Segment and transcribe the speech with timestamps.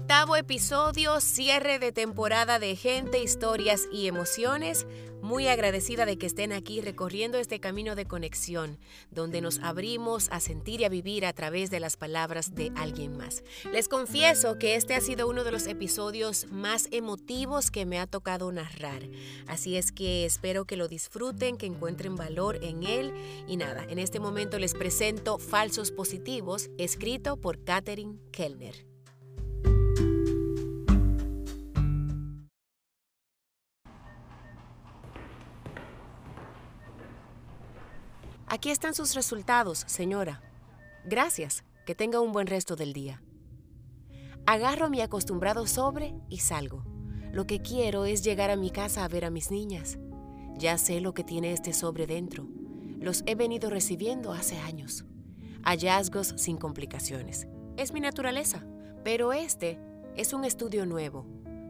[0.00, 4.86] Octavo episodio, cierre de temporada de gente, historias y emociones.
[5.20, 8.78] Muy agradecida de que estén aquí recorriendo este camino de conexión,
[9.10, 13.18] donde nos abrimos a sentir y a vivir a través de las palabras de alguien
[13.18, 13.42] más.
[13.72, 18.06] Les confieso que este ha sido uno de los episodios más emotivos que me ha
[18.06, 19.02] tocado narrar.
[19.46, 23.12] Así es que espero que lo disfruten, que encuentren valor en él.
[23.46, 28.87] Y nada, en este momento les presento Falsos Positivos, escrito por Katherine Kellner.
[38.50, 40.40] Aquí están sus resultados, señora.
[41.04, 41.64] Gracias.
[41.84, 43.22] Que tenga un buen resto del día.
[44.46, 46.82] Agarro mi acostumbrado sobre y salgo.
[47.30, 49.98] Lo que quiero es llegar a mi casa a ver a mis niñas.
[50.56, 52.46] Ya sé lo que tiene este sobre dentro.
[52.98, 55.04] Los he venido recibiendo hace años.
[55.62, 57.48] Hallazgos sin complicaciones.
[57.76, 58.64] Es mi naturaleza.
[59.04, 59.78] Pero este
[60.16, 61.26] es un estudio nuevo.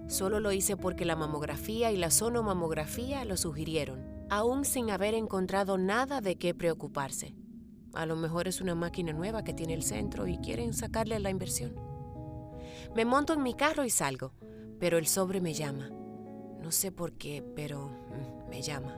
[0.07, 5.79] Solo lo hice porque la mamografía y la sonomamografía lo sugirieron aún sin haber encontrado
[5.79, 7.35] nada de qué preocuparse.
[7.95, 11.31] A lo mejor es una máquina nueva que tiene el centro y quieren sacarle la
[11.31, 11.75] inversión.
[12.95, 14.33] Me monto en mi carro y salgo,
[14.79, 15.91] pero el sobre me llama.
[16.61, 18.97] No sé por qué, pero mm, me llama.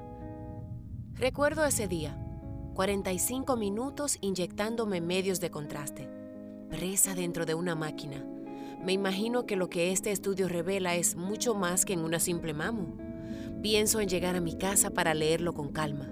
[1.15, 2.17] Recuerdo ese día,
[2.75, 6.09] 45 minutos inyectándome medios de contraste,
[6.69, 8.25] presa dentro de una máquina.
[8.85, 12.55] Me imagino que lo que este estudio revela es mucho más que en una simple
[12.55, 12.97] mamo.
[13.63, 16.11] Pienso en llegar a mi casa para leerlo con calma,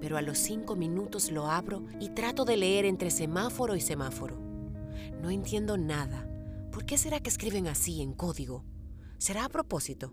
[0.00, 4.36] pero a los cinco minutos lo abro y trato de leer entre semáforo y semáforo.
[5.22, 6.28] No entiendo nada.
[6.70, 8.64] ¿Por qué será que escriben así en código?
[9.16, 10.12] ¿Será a propósito?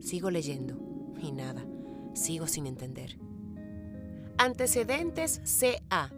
[0.00, 0.78] Sigo leyendo
[1.20, 1.64] y nada,
[2.14, 3.18] sigo sin entender.
[4.36, 6.12] Antecedentes CA,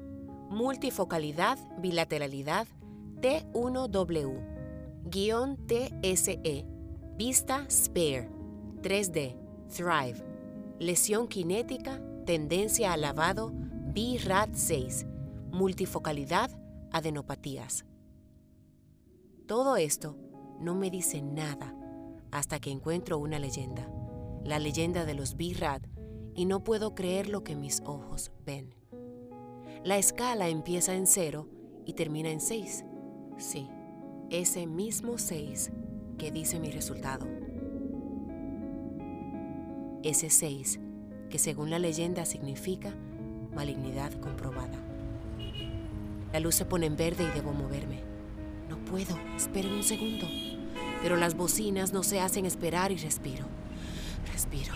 [0.48, 2.66] multifocalidad, bilateralidad,
[3.20, 6.66] T1W, guion TSE,
[7.16, 8.30] vista spare,
[8.82, 9.41] 3D,
[9.72, 10.22] Thrive,
[10.78, 13.52] lesión cinética, tendencia al lavado,
[13.94, 15.06] BRAT6,
[15.50, 16.50] multifocalidad,
[16.90, 17.86] adenopatías.
[19.46, 20.18] Todo esto
[20.60, 21.74] no me dice nada
[22.30, 23.88] hasta que encuentro una leyenda,
[24.44, 25.86] la leyenda de los BRAT,
[26.34, 28.74] y no puedo creer lo que mis ojos ven.
[29.84, 31.48] La escala empieza en cero
[31.86, 32.84] y termina en 6.
[33.38, 33.68] Sí,
[34.28, 35.72] ese mismo 6
[36.18, 37.41] que dice mi resultado
[40.02, 40.80] ese 6,
[41.30, 42.94] que según la leyenda significa
[43.54, 44.78] malignidad comprobada.
[46.32, 48.00] La luz se pone en verde y debo moverme.
[48.68, 50.26] No puedo, esperen un segundo.
[51.02, 53.44] Pero las bocinas no se hacen esperar y respiro.
[54.32, 54.72] Respiro.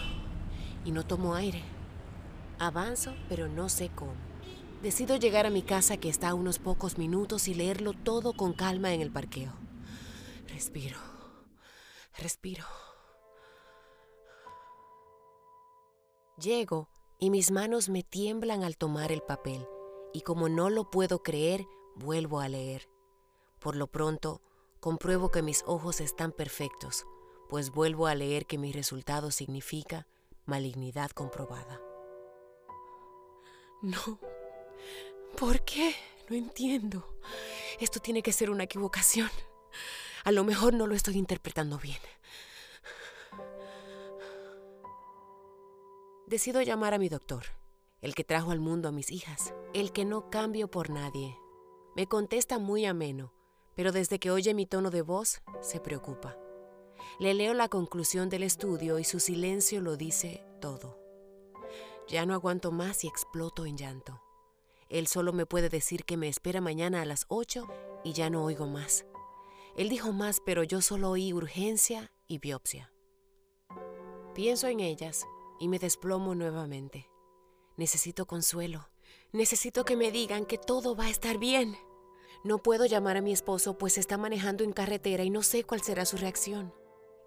[0.84, 1.62] Y no tomo aire.
[2.58, 4.12] Avanzo, pero no sé cómo.
[4.82, 8.52] Decido llegar a mi casa que está a unos pocos minutos y leerlo todo con
[8.52, 9.52] calma en el parqueo.
[10.48, 10.98] Respiro.
[12.18, 12.64] Respiro.
[16.38, 19.66] Llego y mis manos me tiemblan al tomar el papel,
[20.12, 22.90] y como no lo puedo creer, vuelvo a leer.
[23.58, 24.42] Por lo pronto,
[24.78, 27.06] compruebo que mis ojos están perfectos,
[27.48, 30.06] pues vuelvo a leer que mi resultado significa
[30.44, 31.80] malignidad comprobada.
[33.80, 34.20] No.
[35.38, 35.94] ¿Por qué?
[36.28, 37.16] No entiendo.
[37.80, 39.30] Esto tiene que ser una equivocación.
[40.24, 41.98] A lo mejor no lo estoy interpretando bien.
[46.26, 47.44] Decido llamar a mi doctor,
[48.00, 51.38] el que trajo al mundo a mis hijas, el que no cambio por nadie.
[51.94, 53.32] Me contesta muy ameno,
[53.74, 56.36] pero desde que oye mi tono de voz, se preocupa.
[57.18, 60.98] Le leo la conclusión del estudio y su silencio lo dice todo.
[62.08, 64.20] Ya no aguanto más y exploto en llanto.
[64.88, 67.66] Él solo me puede decir que me espera mañana a las 8
[68.04, 69.06] y ya no oigo más.
[69.76, 72.92] Él dijo más, pero yo solo oí urgencia y biopsia.
[74.34, 75.26] Pienso en ellas
[75.58, 77.08] y me desplomo nuevamente.
[77.76, 78.88] Necesito consuelo.
[79.32, 81.76] Necesito que me digan que todo va a estar bien.
[82.44, 85.82] No puedo llamar a mi esposo pues está manejando en carretera y no sé cuál
[85.82, 86.72] será su reacción.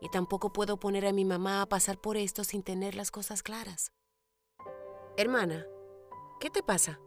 [0.02, 3.44] Y tampoco puedo poner a mi mamá a pasar por esto sin tener las cosas
[3.44, 3.92] claras.
[5.18, 5.66] Hermana,
[6.40, 7.00] ¿qué te pasa?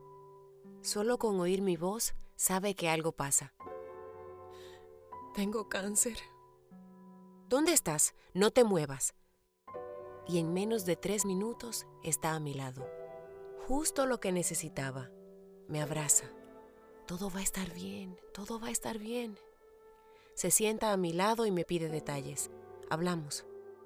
[0.83, 3.55] Solo con oír mi voz sabe que algo pasa.
[5.35, 6.19] Tengo cáncer.
[7.49, 8.15] ¿Dónde estás?
[8.35, 9.15] No te muevas.
[10.29, 12.89] Y en menos de tres minutos está a mi lado.
[13.67, 15.11] Justo lo que necesitaba.
[15.69, 16.31] Me abraza.
[17.07, 19.37] Todo va a estar bien, todo va a estar bien.
[20.35, 22.51] Se sienta a mi lado y me pide detalles.
[22.89, 23.45] Hablamos.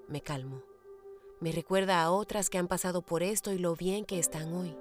[0.08, 0.62] Me calmo.
[1.40, 4.76] Me recuerda a otras que han pasado por esto y lo bien que están hoy.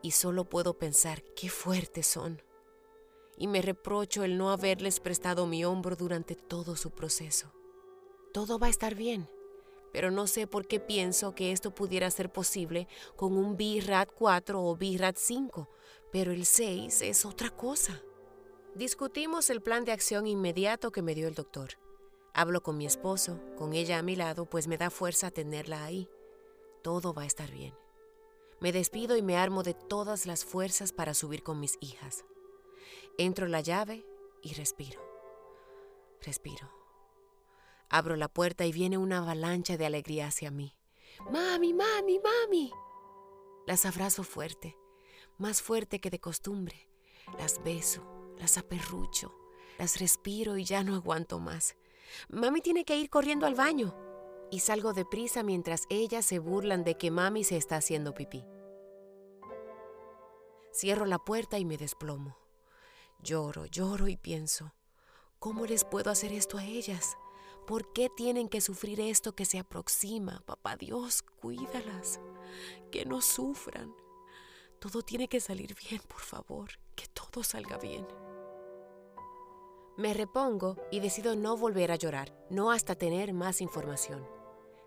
[0.00, 2.42] Y solo puedo pensar qué fuertes son.
[3.36, 7.52] Y me reprocho el no haberles prestado mi hombro durante todo su proceso.
[8.32, 9.28] Todo va a estar bien,
[9.96, 14.62] pero no sé por qué pienso que esto pudiera ser posible con un BRAT 4
[14.62, 15.70] o BRAT 5,
[16.12, 18.02] pero el 6 es otra cosa.
[18.74, 21.78] Discutimos el plan de acción inmediato que me dio el doctor.
[22.34, 26.10] Hablo con mi esposo, con ella a mi lado, pues me da fuerza tenerla ahí.
[26.82, 27.72] Todo va a estar bien.
[28.60, 32.26] Me despido y me armo de todas las fuerzas para subir con mis hijas.
[33.16, 34.04] Entro la llave
[34.42, 35.00] y respiro.
[36.20, 36.85] Respiro.
[37.88, 40.76] Abro la puerta y viene una avalancha de alegría hacia mí.
[41.30, 42.72] Mami, mami, mami.
[43.66, 44.76] Las abrazo fuerte,
[45.38, 46.88] más fuerte que de costumbre.
[47.38, 49.34] Las beso, las aperrucho,
[49.78, 51.76] las respiro y ya no aguanto más.
[52.28, 53.94] Mami tiene que ir corriendo al baño.
[54.50, 58.44] Y salgo deprisa mientras ellas se burlan de que mami se está haciendo pipí.
[60.72, 62.36] Cierro la puerta y me desplomo.
[63.20, 64.72] Lloro, lloro y pienso,
[65.40, 67.16] ¿cómo les puedo hacer esto a ellas?
[67.66, 70.40] ¿Por qué tienen que sufrir esto que se aproxima?
[70.46, 72.20] Papá Dios, cuídalas,
[72.92, 73.92] que no sufran.
[74.78, 78.06] Todo tiene que salir bien, por favor, que todo salga bien.
[79.96, 84.24] Me repongo y decido no volver a llorar, no hasta tener más información.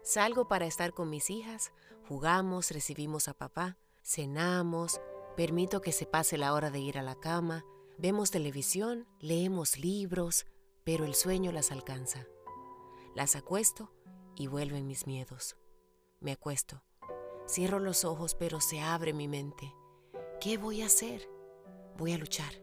[0.01, 1.73] Salgo para estar con mis hijas,
[2.07, 5.01] jugamos, recibimos a papá, cenamos,
[5.35, 7.65] permito que se pase la hora de ir a la cama,
[7.97, 10.45] vemos televisión, leemos libros,
[10.85, 12.25] pero el sueño las alcanza.
[13.19, 13.91] Las acuesto
[14.37, 15.57] y vuelven mis miedos.
[16.21, 16.81] Me acuesto.
[17.49, 19.75] Cierro los ojos, pero se abre mi mente.
[20.39, 21.29] ¿Qué voy a hacer?
[21.97, 22.53] Voy a luchar.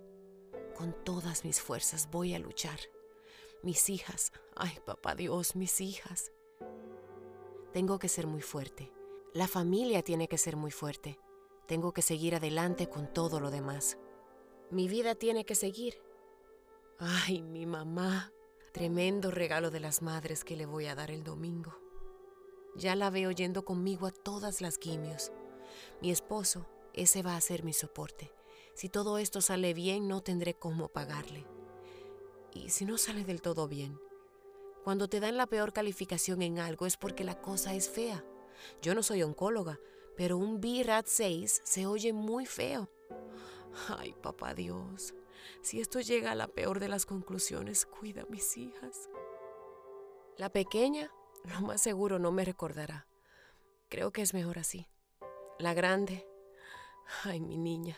[0.74, 2.80] Con todas mis fuerzas voy a luchar.
[3.62, 6.32] Mis hijas, ay papá Dios, mis hijas.
[7.74, 8.90] Tengo que ser muy fuerte.
[9.34, 11.20] La familia tiene que ser muy fuerte.
[11.66, 13.98] Tengo que seguir adelante con todo lo demás.
[14.70, 16.00] Mi vida tiene que seguir.
[16.98, 18.32] Ay, mi mamá.
[18.76, 21.80] Tremendo regalo de las madres que le voy a dar el domingo.
[22.74, 25.32] Ya la veo yendo conmigo a todas las quimios.
[26.02, 28.34] Mi esposo, ese va a ser mi soporte.
[28.74, 31.46] Si todo esto sale bien, no tendré cómo pagarle.
[32.52, 33.98] Y si no sale del todo bien,
[34.84, 38.26] cuando te dan la peor calificación en algo es porque la cosa es fea.
[38.82, 39.80] Yo no soy oncóloga,
[40.18, 42.90] pero un BRAT 6 se oye muy feo.
[43.88, 45.14] Ay, papá Dios,
[45.62, 49.08] si esto llega a la peor de las conclusiones, cuida a mis hijas.
[50.36, 51.10] La pequeña,
[51.44, 53.06] lo más seguro, no me recordará.
[53.88, 54.88] Creo que es mejor así.
[55.58, 56.26] La grande,
[57.24, 57.96] ay, mi niña,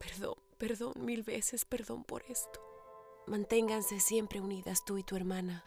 [0.00, 2.58] Perdón, perdón, mil veces perdón por esto.
[3.26, 5.62] Manténganse siempre unidas tú y tu hermana,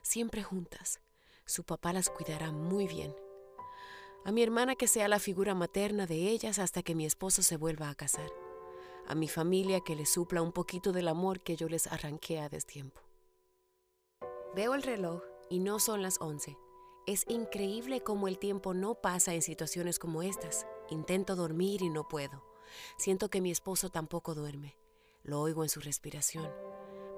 [0.00, 1.00] siempre juntas.
[1.44, 3.14] Su papá las cuidará muy bien.
[4.24, 7.58] A mi hermana que sea la figura materna de ellas hasta que mi esposo se
[7.58, 8.32] vuelva a casar.
[9.06, 12.48] A mi familia que les supla un poquito del amor que yo les arranqué a
[12.48, 13.02] destiempo.
[14.54, 16.56] Veo el reloj y no son las once.
[17.06, 20.66] Es increíble cómo el tiempo no pasa en situaciones como estas.
[20.88, 22.42] Intento dormir y no puedo.
[22.96, 24.74] Siento que mi esposo tampoco duerme.
[25.22, 26.50] Lo oigo en su respiración,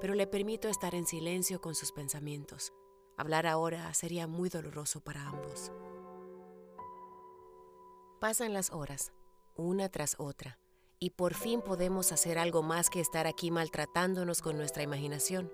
[0.00, 2.72] pero le permito estar en silencio con sus pensamientos.
[3.16, 5.70] Hablar ahora sería muy doloroso para ambos.
[8.20, 9.12] Pasan las horas,
[9.56, 10.58] una tras otra,
[10.98, 15.52] y por fin podemos hacer algo más que estar aquí maltratándonos con nuestra imaginación.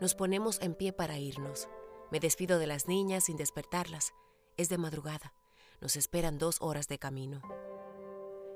[0.00, 1.68] Nos ponemos en pie para irnos.
[2.10, 4.12] Me despido de las niñas sin despertarlas.
[4.56, 5.32] Es de madrugada.
[5.80, 7.40] Nos esperan dos horas de camino.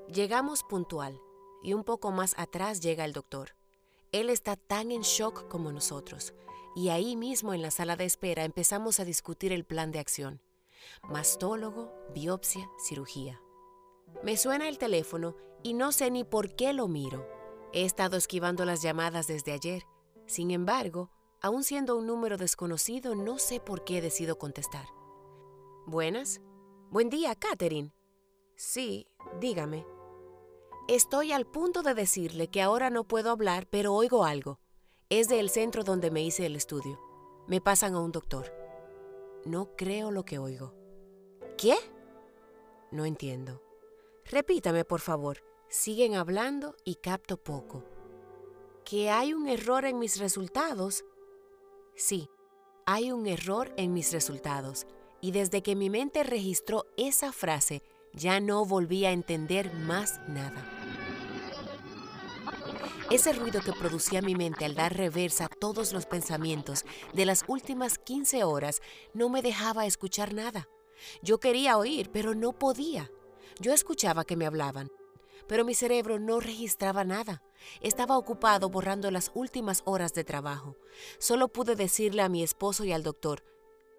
[0.07, 1.19] Llegamos puntual
[1.63, 3.55] y un poco más atrás llega el doctor.
[4.11, 6.33] Él está tan en shock como nosotros
[6.75, 10.41] y ahí mismo en la sala de espera empezamos a discutir el plan de acción.
[11.03, 13.41] Mastólogo, biopsia, cirugía.
[14.23, 17.27] Me suena el teléfono y no sé ni por qué lo miro.
[17.73, 19.83] He estado esquivando las llamadas desde ayer.
[20.27, 24.85] Sin embargo, aun siendo un número desconocido, no sé por qué decido contestar.
[25.85, 26.41] Buenas.
[26.89, 27.93] Buen día, Catherine.
[28.55, 29.07] Sí,
[29.39, 29.85] dígame.
[30.87, 34.59] Estoy al punto de decirle que ahora no puedo hablar, pero oigo algo.
[35.09, 36.99] Es del centro donde me hice el estudio.
[37.47, 38.51] Me pasan a un doctor.
[39.45, 40.73] No creo lo que oigo.
[41.57, 41.75] ¿Qué?
[42.91, 43.64] No entiendo.
[44.25, 45.43] Repítame, por favor.
[45.67, 47.83] Siguen hablando y capto poco.
[48.83, 51.05] ¿Que hay un error en mis resultados?
[51.95, 52.29] Sí.
[52.87, 54.85] hay un error en mis resultados
[55.21, 57.81] y desde que mi mente registró esa frase
[58.13, 60.63] ya no volví a entender más nada.
[63.09, 67.43] Ese ruido que producía mi mente al dar reversa a todos los pensamientos de las
[67.47, 68.81] últimas 15 horas
[69.13, 70.67] no me dejaba escuchar nada.
[71.21, 73.09] Yo quería oír, pero no podía.
[73.59, 74.91] Yo escuchaba que me hablaban,
[75.47, 77.41] pero mi cerebro no registraba nada.
[77.81, 80.75] Estaba ocupado borrando las últimas horas de trabajo.
[81.19, 83.43] Solo pude decirle a mi esposo y al doctor,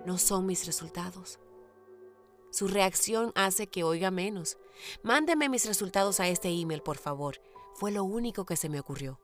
[0.04, 1.38] no son mis resultados.
[2.50, 4.58] Su reacción hace que oiga menos.
[5.02, 7.36] Mándeme mis resultados a este email, por favor.
[7.74, 9.20] Fue lo único que se me ocurrió.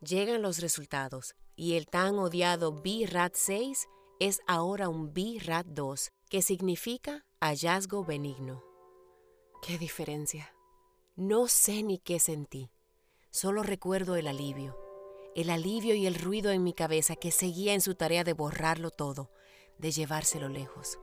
[0.00, 6.42] Llegan los resultados y el tan odiado BRAT 6 es ahora un BRAT 2, que
[6.42, 8.69] significa hallazgo benigno.
[9.62, 10.54] ¡Qué diferencia!
[11.16, 12.70] No sé ni qué sentí,
[13.30, 14.78] solo recuerdo el alivio,
[15.34, 18.90] el alivio y el ruido en mi cabeza que seguía en su tarea de borrarlo
[18.90, 19.30] todo,
[19.78, 20.98] de llevárselo lejos.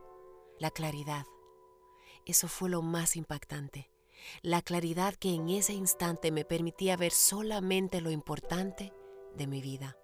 [0.58, 1.24] La claridad.
[2.26, 3.90] Eso fue lo más impactante
[4.42, 8.92] la claridad que en ese instante me permitía ver solamente lo importante
[9.34, 9.96] de mi vida.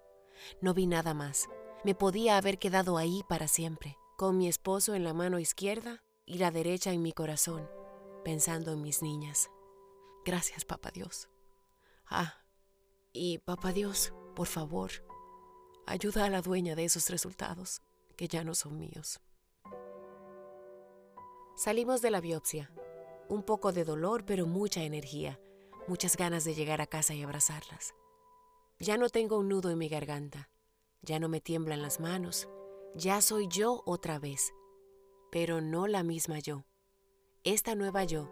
[0.61, 1.47] No vi nada más.
[1.83, 6.37] Me podía haber quedado ahí para siempre, con mi esposo en la mano izquierda y
[6.37, 7.69] la derecha en mi corazón,
[8.25, 9.51] pensando en mis niñas.
[10.25, 11.29] Gracias, Papá Dios.
[12.07, 12.33] Ah,
[13.13, 14.91] y Papá Dios, por favor,
[15.85, 17.83] ayuda a la dueña de esos resultados,
[18.17, 19.21] que ya no son míos.
[21.55, 22.71] Salimos de la biopsia
[23.29, 25.39] un poco de dolor, pero mucha energía,
[25.87, 27.93] muchas ganas de llegar a casa y abrazarlas.
[28.79, 30.49] Ya no tengo un nudo en mi garganta,
[31.01, 32.49] ya no me tiemblan las manos,
[32.95, 34.53] ya soy yo otra vez,
[35.31, 36.65] pero no la misma yo.
[37.45, 38.27] Esta nueva yo,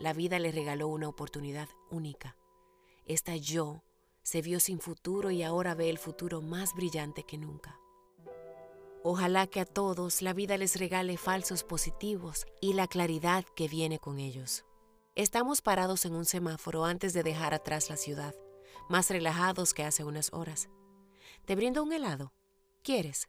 [0.00, 2.34] la vida le regaló una oportunidad única.
[3.04, 3.84] Esta yo
[4.22, 7.78] se vio sin futuro y ahora ve el futuro más brillante que nunca.
[9.02, 13.98] Ojalá que a todos la vida les regale falsos positivos y la claridad que viene
[13.98, 14.64] con ellos.
[15.14, 18.34] Estamos parados en un semáforo antes de dejar atrás la ciudad,
[18.88, 20.70] más relajados que hace unas horas.
[21.44, 22.32] ¿Te brindo un helado?
[22.82, 23.28] ¿Quieres?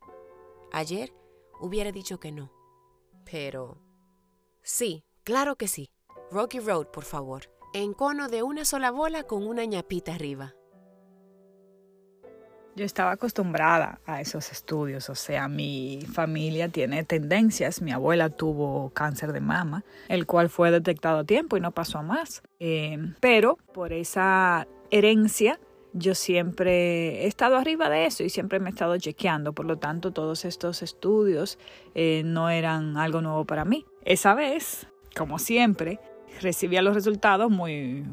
[0.71, 1.13] Ayer
[1.59, 2.53] hubiera dicho que no.
[3.25, 3.81] Pero...
[4.63, 5.89] Sí, claro que sí.
[6.31, 7.43] Rocky Road, por favor.
[7.73, 10.55] En cono de una sola bola con una ñapita arriba.
[12.77, 18.89] Yo estaba acostumbrada a esos estudios, o sea, mi familia tiene tendencias, mi abuela tuvo
[18.89, 22.43] cáncer de mama, el cual fue detectado a tiempo y no pasó a más.
[22.59, 25.57] Eh, pero por esa herencia,
[25.93, 29.77] yo siempre he estado arriba de eso y siempre me he estado chequeando, por lo
[29.77, 31.57] tanto todos estos estudios
[31.93, 33.85] eh, no eran algo nuevo para mí.
[34.03, 35.99] Esa vez, como siempre,
[36.41, 38.05] recibía los resultados muy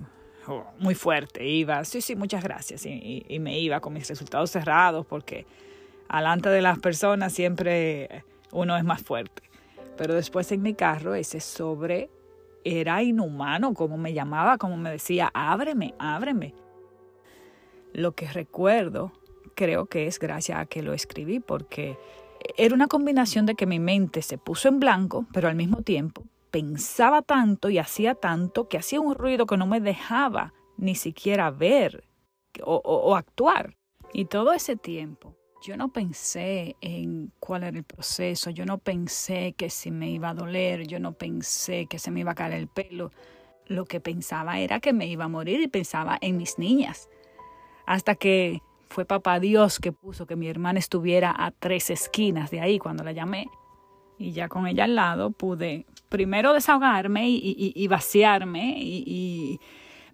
[0.78, 1.46] muy fuerte.
[1.46, 2.84] Iba, sí, sí, muchas gracias.
[2.86, 5.46] Y, me iba con mis resultados cerrados porque
[6.08, 9.42] alante de las personas siempre uno es más fuerte.
[9.96, 12.10] Pero después en mi carro ese sobre
[12.64, 16.54] era inhumano, como me llamaba, como me decía, ábreme, ábreme.
[17.92, 19.12] Lo que recuerdo
[19.54, 21.98] creo que es gracias a que lo escribí porque
[22.56, 26.24] era una combinación de que mi mente se puso en blanco, pero al mismo tiempo
[26.52, 31.50] pensaba tanto y hacía tanto que hacía un ruido que no me dejaba ni siquiera
[31.50, 32.04] ver
[32.62, 33.74] o, actuar.
[34.12, 39.54] Y todo ese tiempo yo no pensé en cuál era el proceso, yo no pensé
[39.54, 42.54] que si me iba a doler, yo no pensé que se me iba a caer
[42.54, 43.10] el pelo.
[43.66, 47.08] Lo que pensaba era que me iba a morir y pensaba en mis niñas.
[47.86, 52.60] Hasta que fue papá Dios que puso que mi hermana estuviera a tres esquinas de
[52.60, 53.48] ahí cuando la llamé.
[54.18, 59.58] Y ya con ella al lado pude primero desahogarme y, vaciarme y,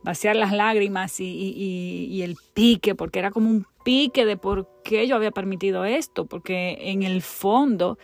[0.05, 5.17] vaciar las lágrimas y, el pique, porque era como un pique de por qué yo
[5.17, 7.99] había permitido esto, porque en el fondo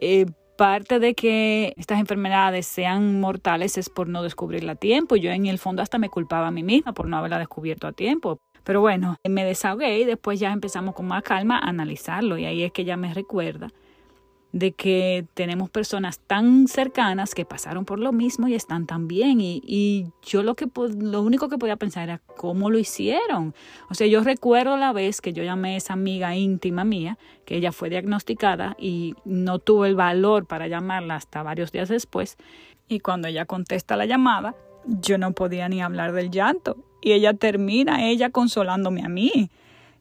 [0.00, 0.24] eh,
[0.56, 5.14] parte de que estas enfermedades sean mortales es por no descubrirla a tiempo.
[5.14, 7.92] Yo en el fondo hasta me culpaba a mí misma por no haberla descubierto a
[7.92, 8.38] tiempo.
[8.64, 12.62] Pero bueno, me desahogué y después ya empezamos con más calma a analizarlo y ahí
[12.62, 13.70] es que ella me recuerda
[14.54, 19.40] de que tenemos personas tan cercanas que pasaron por lo mismo y están tan bien.
[19.40, 23.52] Y, yo lo, que, lo único que podía pensar era cómo lo hicieron.
[23.90, 27.56] O sea, yo recuerdo la vez que yo llamé a esa amiga íntima mía, que
[27.56, 32.36] ella fue diagnosticada y no tuve el valor para llamarla hasta varios días después.
[32.86, 34.54] Y cuando ella contesta la llamada,
[34.86, 36.76] yo no podía ni hablar del llanto.
[37.02, 39.50] Y ella termina, ella consolándome a mí.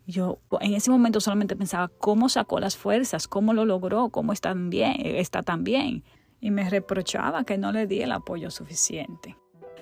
[0.06, 4.54] Yo en ese momento solamente pensaba cómo sacó las fuerzas, cómo lo logró, cómo está
[4.54, 6.04] bien, está tan bien.
[6.42, 9.38] Y me reprochaba que no le di el apoyo suficiente.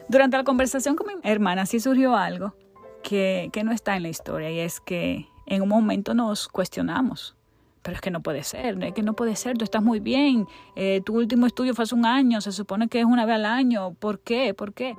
[0.09, 2.55] Durante la conversación con mi hermana sí surgió algo
[3.03, 7.35] que, que no está en la historia y es que en un momento nos cuestionamos.
[7.81, 10.47] pero es que no puede ser, es que no puede ser, tú estás muy bien,
[10.75, 13.45] eh, tu último estudio fue hace un año, se supone que es una vez al
[13.45, 14.53] año, ¿por qué?
[14.53, 14.95] ¿Por qué?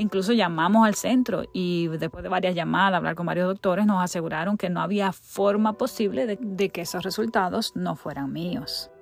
[0.00, 4.56] Incluso llamamos al centro y después de varias llamadas, hablar con varios doctores, nos aseguraron
[4.56, 8.92] que no había forma posible de, de que esos resultados no fueran míos.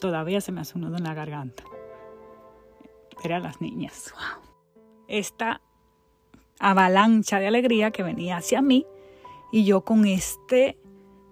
[0.00, 1.64] Todavía se me hace un nudo en la garganta.
[3.20, 4.14] Ver a las niñas.
[4.14, 4.52] Wow.
[5.08, 5.60] Esta
[6.60, 8.86] avalancha de alegría que venía hacia mí
[9.50, 10.78] y yo con este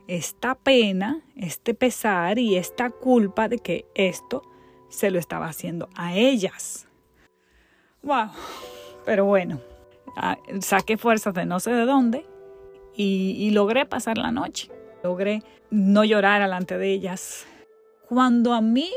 [0.09, 4.43] esta pena, este pesar y esta culpa de que esto
[4.89, 6.89] se lo estaba haciendo a ellas.
[8.03, 8.31] Wow.
[9.09, 9.59] Pero bueno,
[10.17, 12.27] ah, saqué fuerzas de no sé de dónde
[12.95, 14.71] y, logré pasar la noche.
[15.03, 17.47] Logré no llorar delante de ellas.
[18.07, 18.91] Cuando a mí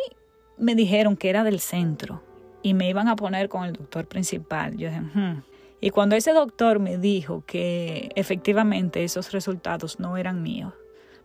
[0.58, 2.22] me dijeron que era del centro
[2.62, 5.44] y me iban a poner con el doctor principal, yo dije, hmm".
[5.80, 10.74] y cuando ese doctor me dijo que efectivamente esos resultados no eran míos,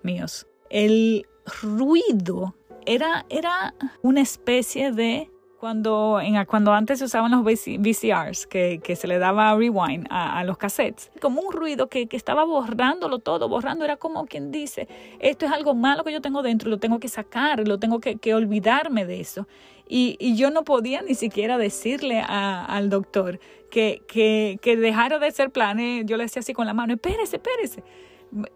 [0.04, 0.46] míos.
[0.70, 1.26] El
[1.60, 2.54] ruido
[2.86, 5.28] era, era una especie de
[5.66, 10.38] cuando, en, cuando antes se usaban los VCRs, que, que se le daba rewind a,
[10.38, 14.52] a, los cassettes, como un ruido que, que, estaba borrándolo todo, borrando, era como quien
[14.52, 14.86] dice,
[15.18, 18.14] esto es algo malo que yo tengo dentro, lo tengo que sacar, lo tengo que,
[18.14, 19.48] que olvidarme de eso.
[19.88, 25.18] Y, y, yo no podía ni siquiera decirle a, al doctor que, que, que dejara
[25.18, 27.82] de ser planes, yo le decía así con la mano, espérese, espérese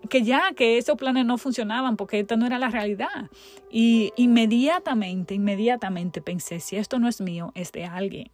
[0.09, 3.31] que ya, que esos planes no funcionaban porque esta no era la realidad.
[3.71, 8.31] Y inmediatamente, inmediatamente pensé, si esto no es mío, es de alguien.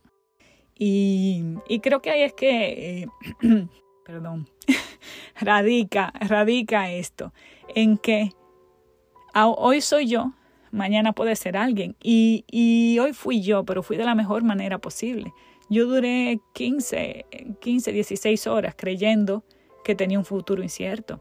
[0.79, 3.07] Y, y creo que ahí es que, eh,
[4.05, 4.49] perdón,
[5.41, 7.33] radica, radica esto,
[7.75, 8.31] en que
[9.35, 10.33] hoy soy yo,
[10.71, 11.97] mañana puede ser alguien.
[12.03, 15.33] Y, y hoy fui yo, pero fui de la mejor manera posible.
[15.69, 17.27] Yo duré 15,
[17.61, 19.45] 15, 16 horas creyendo
[19.87, 21.21] que tenía un futuro incierto.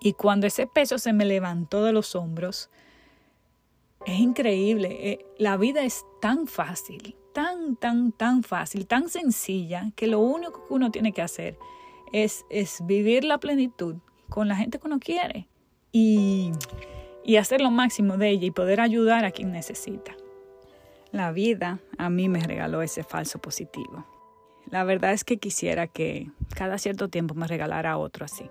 [0.00, 2.68] Y cuando ese peso se me levantó de los hombros,
[4.04, 5.12] es increíble.
[5.12, 10.66] Eh, la vida es tan fácil, tan, tan, tan fácil, tan sencilla, que lo único
[10.66, 11.56] que uno tiene que hacer
[12.12, 13.94] es, es vivir la plenitud
[14.28, 15.46] con la gente que uno quiere
[15.92, 16.50] y,
[17.22, 20.16] y hacer lo máximo de ella y poder ayudar a quien necesita.
[21.12, 24.04] La vida a mí me regaló ese falso positivo.
[24.70, 28.48] La verdad es que quisiera que cada cierto tiempo me regalara otro así.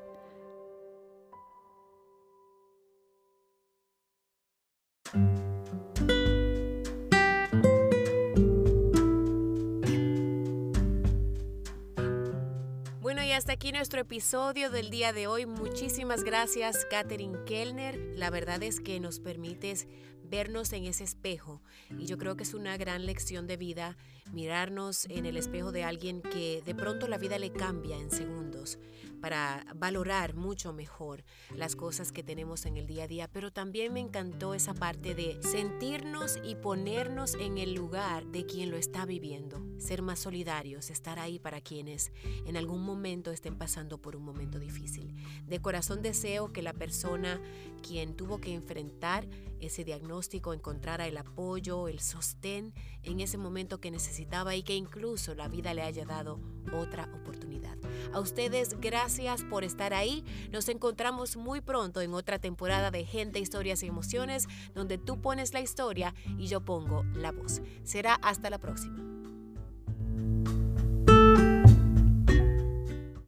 [13.01, 15.45] Bueno, y hasta aquí nuestro episodio del día de hoy.
[15.45, 17.97] Muchísimas gracias, Katherine Kellner.
[18.15, 19.87] La verdad es que nos permites
[20.29, 21.61] vernos en ese espejo.
[21.97, 23.97] Y yo creo que es una gran lección de vida
[24.31, 28.77] mirarnos en el espejo de alguien que de pronto la vida le cambia en segundos
[29.21, 31.23] para valorar mucho mejor
[31.55, 33.29] las cosas que tenemos en el día a día.
[33.31, 38.71] Pero también me encantó esa parte de sentirnos y ponernos en el lugar de quien
[38.71, 39.68] lo está viviendo.
[39.79, 42.11] Ser más solidarios, estar ahí para quienes
[42.45, 45.15] en algún momento estén pasando por un momento difícil.
[45.47, 47.41] De corazón deseo que la persona
[47.81, 49.27] quien tuvo que enfrentar
[49.59, 55.35] ese diagnóstico encontrara el apoyo, el sostén en ese momento que necesitaba y que incluso
[55.35, 56.39] la vida le haya dado
[56.73, 57.77] otra oportunidad.
[58.13, 60.23] A ustedes, gracias por estar ahí.
[60.51, 65.53] Nos encontramos muy pronto en otra temporada de Gente, Historias y Emociones, donde tú pones
[65.53, 67.61] la historia y yo pongo la voz.
[67.83, 69.18] Será hasta la próxima.